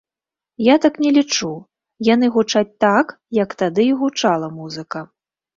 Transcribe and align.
Я 0.67 0.75
так 0.85 0.95
не 1.05 1.11
лічу, 1.17 1.49
яны 2.13 2.31
гучаць 2.37 2.67
так, 2.87 3.15
як 3.43 3.55
тады 3.63 3.89
і 3.93 3.95
гучала 4.01 4.53
музыка. 4.59 4.99